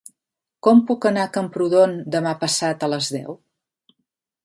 Com 0.67 0.81
puc 0.91 1.05
anar 1.09 1.27
a 1.27 1.31
Camprodon 1.37 1.95
demà 2.17 2.35
passat 2.43 2.89
a 2.89 2.93
les 2.97 3.15
deu? 3.19 3.41